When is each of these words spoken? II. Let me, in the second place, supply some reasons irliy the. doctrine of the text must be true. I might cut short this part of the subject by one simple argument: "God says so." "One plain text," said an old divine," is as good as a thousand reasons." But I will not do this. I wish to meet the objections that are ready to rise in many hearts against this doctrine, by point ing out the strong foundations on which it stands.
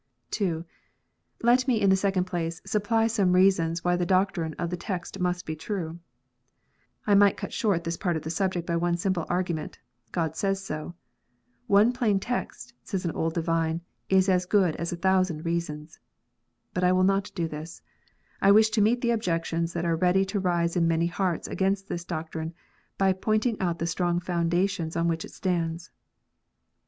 II. 0.41 0.63
Let 1.43 1.67
me, 1.67 1.79
in 1.79 1.91
the 1.91 1.95
second 1.95 2.23
place, 2.23 2.59
supply 2.65 3.05
some 3.05 3.33
reasons 3.33 3.81
irliy 3.81 3.99
the. 3.99 4.05
doctrine 4.07 4.55
of 4.55 4.71
the 4.71 4.75
text 4.75 5.19
must 5.19 5.45
be 5.45 5.55
true. 5.55 5.99
I 7.05 7.13
might 7.13 7.37
cut 7.37 7.53
short 7.53 7.83
this 7.83 7.97
part 7.97 8.15
of 8.17 8.23
the 8.23 8.31
subject 8.31 8.65
by 8.65 8.77
one 8.77 8.97
simple 8.97 9.27
argument: 9.29 9.77
"God 10.11 10.35
says 10.35 10.59
so." 10.65 10.95
"One 11.67 11.91
plain 11.93 12.19
text," 12.19 12.73
said 12.83 13.05
an 13.05 13.11
old 13.11 13.35
divine," 13.35 13.81
is 14.19 14.27
as 14.27 14.47
good 14.47 14.75
as 14.77 14.91
a 14.91 14.95
thousand 14.97 15.45
reasons." 15.45 15.99
But 16.73 16.83
I 16.83 16.91
will 16.93 17.03
not 17.03 17.31
do 17.35 17.47
this. 17.47 17.83
I 18.41 18.49
wish 18.51 18.71
to 18.71 18.81
meet 18.81 19.01
the 19.01 19.11
objections 19.11 19.73
that 19.73 19.85
are 19.85 19.95
ready 19.95 20.25
to 20.25 20.39
rise 20.39 20.75
in 20.75 20.87
many 20.87 21.05
hearts 21.05 21.47
against 21.47 21.87
this 21.89 22.03
doctrine, 22.05 22.55
by 22.97 23.13
point 23.13 23.45
ing 23.45 23.61
out 23.61 23.77
the 23.77 23.85
strong 23.85 24.19
foundations 24.19 24.95
on 24.95 25.07
which 25.07 25.23
it 25.23 25.31
stands. 25.31 25.91